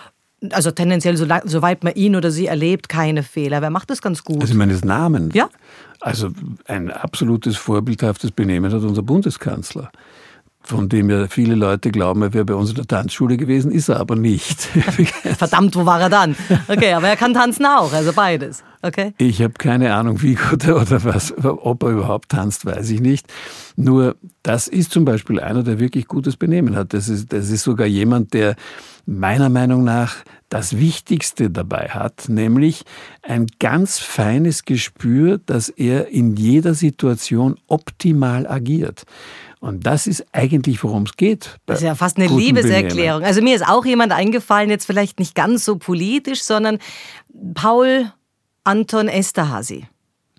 [0.52, 3.62] also tendenziell, soweit man ihn oder sie erlebt, keine Fehler.
[3.62, 4.42] Wer macht das ganz gut?
[4.42, 5.34] Also meines Namens.
[5.34, 5.50] Ja.
[6.02, 6.32] Also
[6.68, 9.92] ein absolutes vorbildhaftes Benehmen hat unser Bundeskanzler.
[10.64, 13.90] Von dem ja viele Leute glauben, er wäre bei uns in der Tanzschule gewesen, ist
[13.90, 14.62] er aber nicht.
[15.38, 16.36] Verdammt, wo war er dann?
[16.68, 18.64] Okay, aber er kann tanzen auch, also beides.
[18.82, 19.14] Okay.
[19.18, 23.02] Ich habe keine Ahnung, wie gut er oder was, ob er überhaupt tanzt, weiß ich
[23.02, 23.32] nicht.
[23.76, 26.94] Nur das ist zum Beispiel einer, der wirklich gutes Benehmen hat.
[26.94, 28.56] Das ist, das ist sogar jemand, der
[29.06, 30.16] meiner Meinung nach
[30.50, 32.84] das Wichtigste dabei hat, nämlich
[33.22, 39.04] ein ganz feines Gespür, dass er in jeder Situation optimal agiert.
[39.64, 41.58] Und das ist eigentlich, worum es geht.
[41.66, 43.22] Das ist ja fast eine Liebeserklärung.
[43.22, 43.24] Benehmen.
[43.24, 46.80] Also mir ist auch jemand eingefallen, jetzt vielleicht nicht ganz so politisch, sondern
[47.54, 48.12] Paul
[48.66, 49.86] Anton Esterhazy.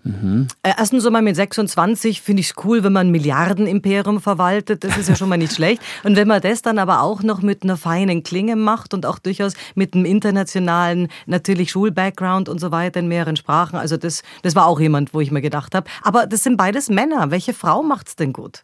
[0.03, 0.47] Mhm.
[0.61, 4.83] Erstens so mal mit 26 finde ich es cool, wenn man ein Milliardenimperium verwaltet.
[4.83, 5.81] Das ist ja schon mal nicht schlecht.
[6.03, 9.17] Und wenn man das dann aber auch noch mit einer feinen Klinge macht und auch
[9.17, 13.79] durchaus mit einem internationalen, natürlich Schulbackground und so weiter in mehreren Sprachen.
[13.79, 15.89] Also das, das war auch jemand, wo ich mir gedacht habe.
[16.03, 17.31] Aber das sind beides Männer.
[17.31, 18.63] Welche Frau macht es denn gut?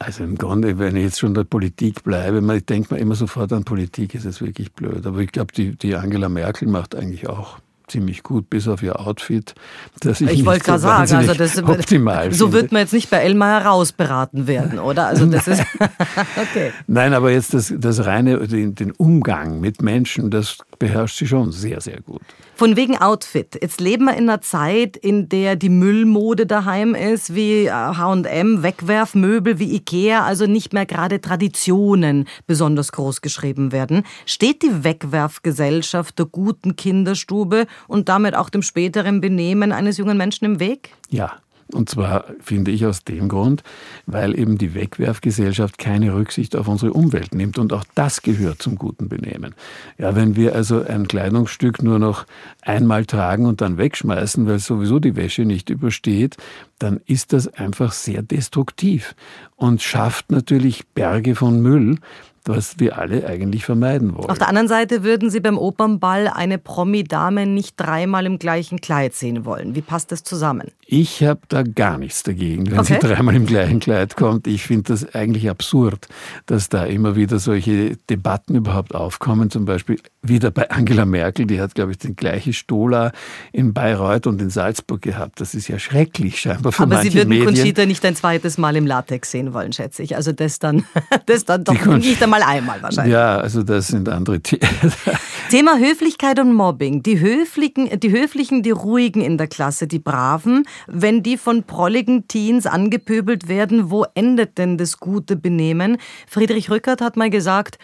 [0.00, 3.16] Also im Grunde, wenn ich jetzt schon in der Politik bleibe, ich denke mir immer
[3.16, 5.04] sofort an Politik, ist es wirklich blöd.
[5.04, 7.58] Aber ich glaube, die, die Angela Merkel macht eigentlich auch
[7.88, 9.54] ziemlich gut, bis auf ihr Outfit.
[10.00, 12.62] Das ich ich wollte gerade so sagen, also das, optimal so finde.
[12.62, 15.06] wird man jetzt nicht bei Elmar rausberaten werden, oder?
[15.06, 15.62] Also das ist
[16.36, 16.72] okay.
[16.86, 21.52] Nein, aber jetzt das, das reine, den, den Umgang mit Menschen, das beherrscht sie schon
[21.52, 22.22] sehr, sehr gut.
[22.54, 23.56] Von wegen Outfit.
[23.60, 29.60] Jetzt leben wir in einer Zeit, in der die Müllmode daheim ist, wie H&M, Wegwerfmöbel,
[29.60, 34.02] wie Ikea, also nicht mehr gerade Traditionen besonders groß geschrieben werden.
[34.26, 40.44] Steht die Wegwerfgesellschaft der guten Kinderstube und damit auch dem späteren Benehmen eines jungen Menschen
[40.44, 40.90] im Weg?
[41.10, 41.36] Ja,
[41.72, 43.62] und zwar finde ich aus dem Grund,
[44.06, 47.58] weil eben die Wegwerfgesellschaft keine Rücksicht auf unsere Umwelt nimmt.
[47.58, 49.54] Und auch das gehört zum guten Benehmen.
[49.98, 52.24] Ja, wenn wir also ein Kleidungsstück nur noch
[52.62, 56.38] einmal tragen und dann wegschmeißen, weil sowieso die Wäsche nicht übersteht,
[56.78, 59.14] dann ist das einfach sehr destruktiv
[59.56, 61.98] und schafft natürlich Berge von Müll,
[62.44, 64.30] was wir alle eigentlich vermeiden wollen.
[64.30, 69.14] Auf der anderen Seite würden Sie beim Opernball eine Promi-Dame nicht dreimal im gleichen Kleid
[69.14, 69.74] sehen wollen.
[69.74, 70.70] Wie passt das zusammen?
[70.86, 72.98] Ich habe da gar nichts dagegen, wenn okay.
[73.00, 74.46] sie dreimal im gleichen Kleid kommt.
[74.46, 76.08] Ich finde das eigentlich absurd,
[76.46, 79.50] dass da immer wieder solche Debatten überhaupt aufkommen.
[79.50, 83.12] Zum Beispiel wieder bei Angela Merkel, die hat, glaube ich, den gleichen Stola
[83.52, 85.40] in Bayreuth und in Salzburg gehabt.
[85.40, 87.46] Das ist ja schrecklich scheinbar für Aber Sie würden Medien.
[87.46, 90.16] Conchita nicht ein zweites Mal im Latex sehen wollen, schätze ich.
[90.16, 90.84] Also das dann,
[91.26, 93.12] das dann doch nicht einmal einmal wahrscheinlich.
[93.12, 94.62] Ja, also das sind andere Themen.
[95.50, 97.02] Thema Höflichkeit und Mobbing.
[97.02, 102.28] Die Höflichen, die Höflichen, die Ruhigen in der Klasse, die Braven, wenn die von prolligen
[102.28, 105.98] Teens angepöbelt werden, wo endet denn das gute Benehmen?
[106.26, 107.78] Friedrich Rückert hat mal gesagt,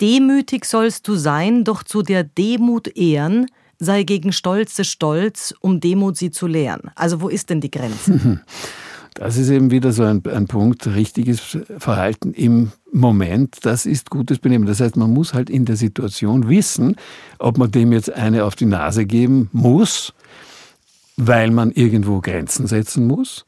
[0.00, 3.46] Demütig sollst du sein, doch zu der Demut ehren,
[3.78, 6.90] sei gegen Stolze stolz, um Demut sie zu lehren.
[6.96, 8.42] Also wo ist denn die Grenze?
[9.14, 14.40] Das ist eben wieder so ein, ein Punkt, richtiges Verhalten im Moment, das ist gutes
[14.40, 14.66] Benehmen.
[14.66, 16.96] Das heißt, man muss halt in der Situation wissen,
[17.38, 20.12] ob man dem jetzt eine auf die Nase geben muss,
[21.16, 23.44] weil man irgendwo Grenzen setzen muss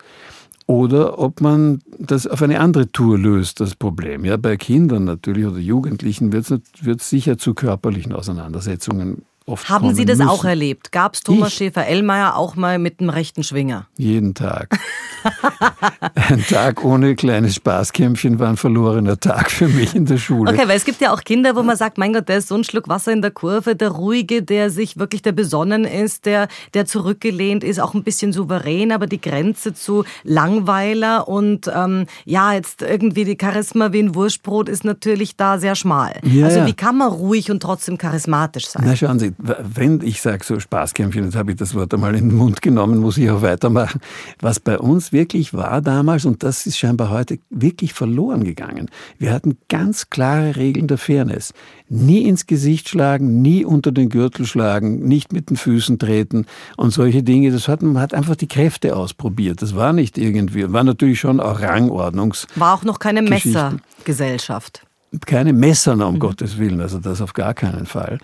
[0.66, 4.24] oder ob man das auf eine andere Tour löst, das Problem.
[4.24, 10.04] Ja, bei Kindern natürlich oder Jugendlichen wird es sicher zu körperlichen Auseinandersetzungen oft Haben Sie
[10.04, 10.28] das müssen.
[10.28, 10.92] auch erlebt?
[10.92, 13.86] Gab es Thomas Schäfer-Ellmeier auch mal mit einem rechten Schwinger?
[13.96, 14.78] Jeden Tag.
[16.14, 20.52] ein Tag ohne kleines Spaßkämpfchen war ein verlorener Tag für mich in der Schule.
[20.52, 22.56] Okay, weil es gibt ja auch Kinder, wo man sagt, mein Gott, der ist so
[22.56, 26.48] ein Schluck Wasser in der Kurve, der Ruhige, der sich wirklich, der besonnen ist, der,
[26.74, 32.52] der zurückgelehnt ist, auch ein bisschen souverän, aber die Grenze zu Langweiler und ähm, ja,
[32.52, 36.20] jetzt irgendwie die Charisma wie ein Wurstbrot ist natürlich da sehr schmal.
[36.24, 38.82] Ja, also wie kann man ruhig und trotzdem charismatisch sein?
[38.86, 42.30] Na schauen Sie, wenn ich sage so Spaßkämpfchen, jetzt habe ich das Wort einmal in
[42.30, 44.00] den Mund genommen, muss ich auch weitermachen.
[44.40, 49.32] Was bei uns wirklich war damals, und das ist scheinbar heute wirklich verloren gegangen, wir
[49.32, 51.52] hatten ganz klare Regeln der Fairness.
[51.88, 56.46] Nie ins Gesicht schlagen, nie unter den Gürtel schlagen, nicht mit den Füßen treten
[56.76, 57.52] und solche Dinge.
[57.52, 59.62] Das hat, man hat einfach die Kräfte ausprobiert.
[59.62, 62.46] Das war nicht irgendwie, war natürlich schon auch Rangordnungs.
[62.56, 64.82] War auch noch keine Messergesellschaft.
[65.24, 66.18] Keine Messer, um mhm.
[66.18, 68.18] Gottes Willen, also das auf gar keinen Fall.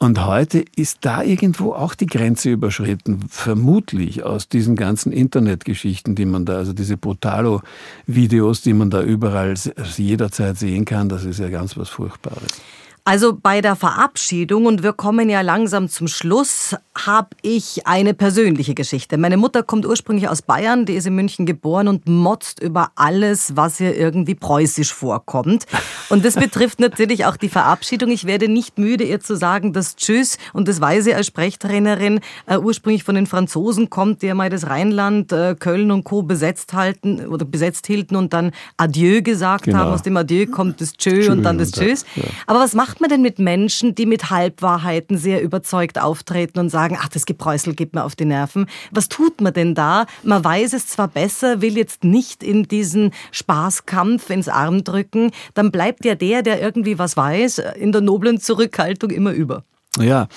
[0.00, 6.24] Und heute ist da irgendwo auch die Grenze überschritten, vermutlich aus diesen ganzen Internetgeschichten, die
[6.24, 9.54] man da, also diese Brutalo-Videos, die man da überall
[9.96, 12.60] jederzeit sehen kann, das ist ja ganz was Furchtbares.
[13.08, 18.74] Also bei der Verabschiedung, und wir kommen ja langsam zum Schluss, habe ich eine persönliche
[18.74, 19.16] Geschichte.
[19.16, 23.56] Meine Mutter kommt ursprünglich aus Bayern, die ist in München geboren und motzt über alles,
[23.56, 25.64] was ihr irgendwie preußisch vorkommt.
[26.10, 28.10] Und das betrifft natürlich auch die Verabschiedung.
[28.10, 32.20] Ich werde nicht müde, ihr zu sagen, dass Tschüss, und das weiß sie als Sprechtrainerin,
[32.44, 36.24] äh, ursprünglich von den Franzosen kommt, die ja mal das Rheinland, äh, Köln und Co.
[36.24, 39.78] besetzt halten oder besetzt hielten und dann Adieu gesagt genau.
[39.78, 39.92] haben.
[39.92, 42.04] Aus dem Adieu kommt das Tschö und dann das Tschüss.
[42.14, 42.24] Ja.
[42.46, 46.68] Aber was macht macht man denn mit Menschen, die mit Halbwahrheiten sehr überzeugt auftreten und
[46.68, 48.66] sagen, ach, das Gebräusel geht mir auf die Nerven?
[48.90, 50.06] Was tut man denn da?
[50.24, 55.70] Man weiß es zwar besser, will jetzt nicht in diesen Spaßkampf ins Arm drücken, dann
[55.70, 59.62] bleibt ja der, der irgendwie was weiß, in der noblen Zurückhaltung immer über.
[60.02, 60.28] Ja,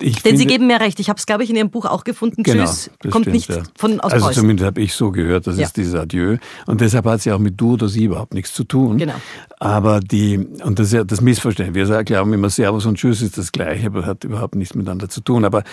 [0.00, 1.00] ich Denn Sie geben mir recht.
[1.00, 2.42] Ich habe es, glaube ich, in Ihrem Buch auch gefunden.
[2.42, 3.62] Genau, Tschüss kommt stimmt, nicht ja.
[3.76, 4.42] von aus Also Preußen.
[4.42, 5.64] zumindest habe ich so gehört, das ja.
[5.64, 6.36] ist dieses Adieu.
[6.66, 8.98] Und deshalb hat es ja auch mit du oder sie überhaupt nichts zu tun.
[8.98, 9.14] Genau.
[9.58, 11.88] Aber die, und das ist ja das Missverständnis.
[11.88, 15.20] Wir glauben immer, Servus und Tschüss ist das Gleiche, aber hat überhaupt nichts miteinander zu
[15.20, 15.44] tun.
[15.44, 15.64] Aber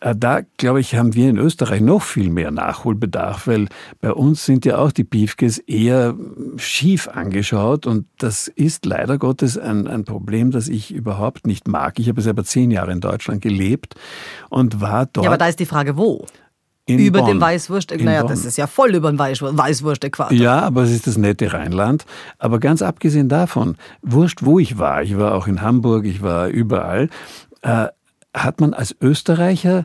[0.00, 3.68] äh, da, glaube ich, haben wir in Österreich noch viel mehr Nachholbedarf, weil
[4.00, 6.14] bei uns sind ja auch die Piefkes eher
[6.56, 11.98] schief angeschaut und das ist leider Gottes ein, ein Problem, das ich überhaupt nicht mag.
[11.98, 13.94] Ich habe selber zehn Jahre in Deutschland gelebt
[14.48, 15.24] und war dort.
[15.24, 16.26] Ja, aber da ist die Frage, wo?
[16.86, 17.32] In über Bonn.
[17.32, 17.94] dem Weißwurst.
[17.98, 20.32] Naja, das ist ja voll über den Weißwurst-Äquator.
[20.32, 22.06] Ja, aber es ist das nette Rheinland.
[22.38, 26.48] Aber ganz abgesehen davon, wurscht, wo ich war, ich war auch in Hamburg, ich war
[26.48, 27.10] überall,
[27.60, 27.88] äh,
[28.34, 29.84] hat man als Österreicher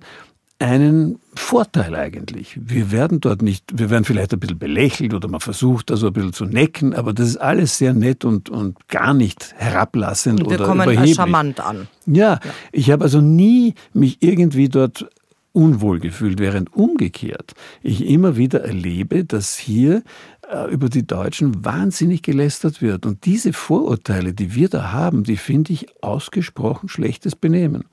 [0.64, 2.58] einen Vorteil eigentlich.
[2.60, 6.08] Wir werden dort nicht, wir werden vielleicht ein bisschen belächelt oder man versucht da so
[6.08, 10.42] ein bisschen zu necken, aber das ist alles sehr nett und, und gar nicht herablassend
[10.42, 11.16] und wir oder kommen überheblich.
[11.16, 11.88] charmant an.
[12.06, 12.40] Ja, ja.
[12.72, 15.08] ich habe also nie mich irgendwie dort
[15.52, 20.04] unwohl gefühlt, während umgekehrt ich immer wieder erlebe, dass hier
[20.52, 23.06] äh, über die Deutschen wahnsinnig gelästert wird.
[23.06, 27.86] Und diese Vorurteile, die wir da haben, die finde ich ausgesprochen schlechtes Benehmen.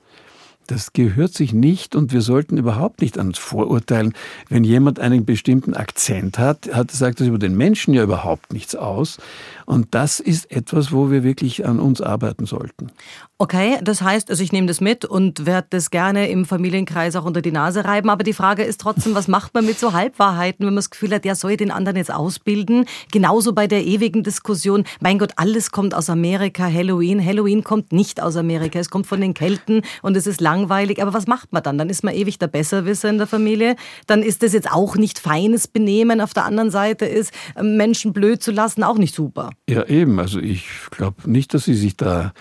[0.71, 4.13] Das gehört sich nicht und wir sollten überhaupt nicht an uns vorurteilen.
[4.47, 8.73] Wenn jemand einen bestimmten Akzent hat, hat sagt das über den Menschen ja überhaupt nichts
[8.73, 9.17] aus.
[9.65, 12.89] Und das ist etwas, wo wir wirklich an uns arbeiten sollten.
[13.37, 17.25] Okay, das heißt, also ich nehme das mit und werde das gerne im Familienkreis auch
[17.25, 18.09] unter die Nase reiben.
[18.09, 21.13] Aber die Frage ist trotzdem, was macht man mit so Halbwahrheiten, wenn man das Gefühl
[21.13, 22.85] hat, der soll den anderen jetzt ausbilden?
[23.11, 27.25] Genauso bei der ewigen Diskussion, mein Gott, alles kommt aus Amerika, Halloween.
[27.25, 31.01] Halloween kommt nicht aus Amerika, es kommt von den Kelten und es ist langweilig.
[31.01, 31.77] Aber was macht man dann?
[31.77, 33.75] Dann ist man ewig der Besserwisser in der Familie.
[34.07, 36.21] Dann ist das jetzt auch nicht feines Benehmen.
[36.21, 39.51] Auf der anderen Seite ist, Menschen blöd zu lassen, auch nicht super.
[39.69, 40.19] Ja, eben.
[40.19, 42.33] Also ich glaube nicht, dass Sie sich da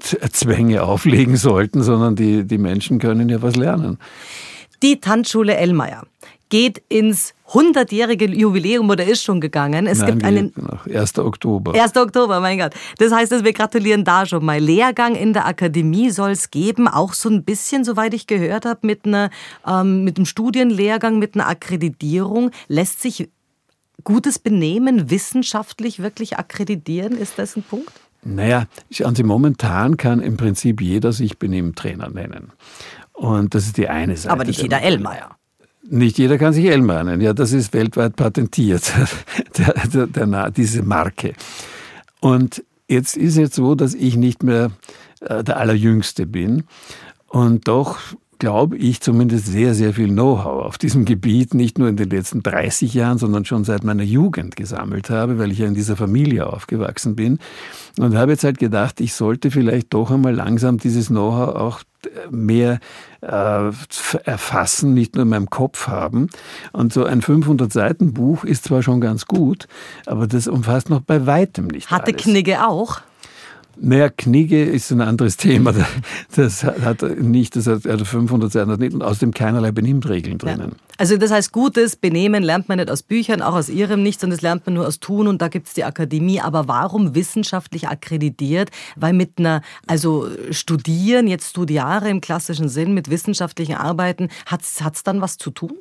[0.00, 3.98] Zwänge auflegen sollten, sondern die, die Menschen können ja was lernen.
[4.82, 6.04] Die Tanzschule Ellmeier
[6.54, 9.88] geht ins 100-jährige Jubiläum oder ist schon gegangen.
[9.88, 10.52] Es Nein, gibt einen.
[10.54, 11.18] Noch 1.
[11.18, 11.74] Oktober.
[11.74, 11.96] 1.
[11.96, 12.74] Oktober, mein Gott.
[12.98, 14.60] Das heißt, dass wir gratulieren da schon mal.
[14.60, 18.86] Lehrgang in der Akademie soll es geben, auch so ein bisschen, soweit ich gehört habe,
[18.86, 19.30] mit, einer,
[19.66, 22.52] ähm, mit einem Studienlehrgang, mit einer Akkreditierung.
[22.68, 23.28] Lässt sich
[24.04, 27.18] gutes Benehmen wissenschaftlich wirklich akkreditieren?
[27.18, 27.90] Ist das ein Punkt?
[28.22, 32.52] Naja, schauen Sie, momentan kann im Prinzip jeder sich Benehmentrainer nennen.
[33.12, 34.32] Und das ist die eine Seite.
[34.32, 35.36] Aber nicht jeder Ellmeier.
[35.88, 37.20] Nicht jeder kann sich Ellmeier nennen.
[37.20, 38.92] Ja, das ist weltweit patentiert,
[39.58, 41.34] der, der, der, diese Marke.
[42.20, 44.70] Und jetzt ist es so, dass ich nicht mehr
[45.20, 46.64] äh, der Allerjüngste bin
[47.28, 47.98] und doch
[48.38, 52.42] glaube ich, zumindest sehr, sehr viel Know-how auf diesem Gebiet, nicht nur in den letzten
[52.42, 56.46] 30 Jahren, sondern schon seit meiner Jugend gesammelt habe, weil ich ja in dieser Familie
[56.46, 57.38] aufgewachsen bin.
[57.98, 61.82] Und habe jetzt halt gedacht, ich sollte vielleicht doch einmal langsam dieses Know-how auch
[62.30, 62.78] mehr
[63.20, 63.70] äh,
[64.24, 66.28] erfassen, nicht nur in meinem Kopf haben.
[66.72, 69.66] Und so ein 500-Seiten-Buch ist zwar schon ganz gut,
[70.06, 72.22] aber das umfasst noch bei weitem nicht Hatte alles.
[72.22, 73.00] Knigge auch?
[73.76, 75.74] Naja, Knigge ist ein anderes Thema.
[76.34, 80.72] Das hat nicht, das hat also 500 Seiten hat nicht und außerdem keinerlei Benimmregeln drinnen.
[80.72, 80.84] Ja.
[80.96, 84.36] Also das heißt, gutes Benehmen lernt man nicht aus Büchern, auch aus Ihrem nicht, sondern
[84.36, 86.40] das lernt man nur aus Tun und da gibt es die Akademie.
[86.40, 88.70] Aber warum wissenschaftlich akkreditiert?
[88.94, 95.02] Weil mit einer, also Studieren, jetzt Studiare im klassischen Sinn, mit wissenschaftlichen Arbeiten, hat es
[95.02, 95.72] dann was zu tun?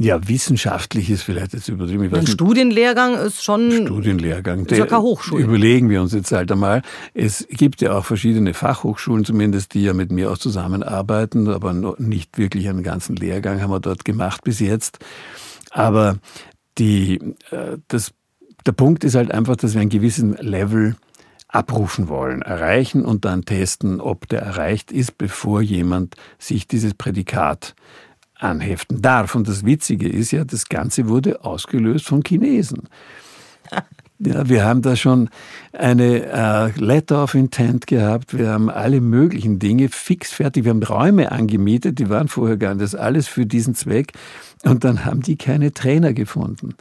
[0.00, 2.14] Ja, wissenschaftlich ist vielleicht jetzt übertrieben.
[2.14, 3.72] Ein Studienlehrgang ist schon.
[3.72, 4.64] Studienlehrgang.
[4.64, 5.42] Ist ja keine Hochschule.
[5.42, 6.82] Überlegen wir uns jetzt halt einmal.
[7.14, 12.38] Es gibt ja auch verschiedene Fachhochschulen zumindest, die ja mit mir auch zusammenarbeiten, aber nicht
[12.38, 15.00] wirklich einen ganzen Lehrgang haben wir dort gemacht bis jetzt.
[15.70, 16.18] Aber
[16.78, 17.16] die,
[17.50, 18.12] äh, das,
[18.66, 20.94] der Punkt ist halt einfach, dass wir einen gewissen Level
[21.48, 27.74] abrufen wollen, erreichen und dann testen, ob der erreicht ist, bevor jemand sich dieses Prädikat
[28.38, 29.34] anheften darf.
[29.34, 32.88] Und das Witzige ist ja, das Ganze wurde ausgelöst von Chinesen.
[34.20, 35.30] Ja, wir haben da schon
[35.72, 38.36] eine äh, Letter of Intent gehabt.
[38.36, 40.64] Wir haben alle möglichen Dinge fix fertig.
[40.64, 42.82] Wir haben Räume angemietet, die waren vorher gar nicht.
[42.82, 44.14] Das alles für diesen Zweck.
[44.64, 46.74] Und dann haben die keine Trainer gefunden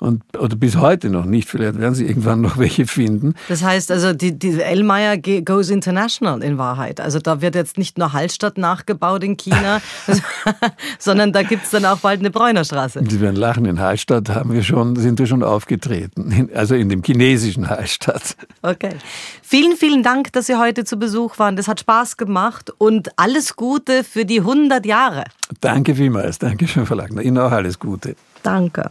[0.00, 1.48] und, oder bis heute noch nicht.
[1.48, 3.34] Vielleicht werden sie irgendwann noch welche finden.
[3.48, 7.00] Das heißt also, die, die Elmeier goes international in Wahrheit.
[7.00, 9.80] Also da wird jetzt nicht nur Hallstatt nachgebaut in China,
[10.98, 13.02] sondern da gibt es dann auch bald eine Bräunerstraße.
[13.08, 16.50] Sie werden lachen, in Hallstatt haben wir schon, sind wir schon aufgetreten.
[16.54, 18.36] Also in dem chinesischen Hallstatt.
[18.62, 18.96] Okay.
[19.42, 21.56] Vielen, vielen Dank, dass Sie heute zu Besuch waren.
[21.56, 25.24] Das hat Spaß gemacht und alles Gute für die 100 Jahre.
[25.60, 26.38] Danke vielmals.
[26.38, 27.22] Danke schön, Frau Lackner.
[27.22, 28.16] Ihnen auch alles Gute.
[28.42, 28.90] Danke.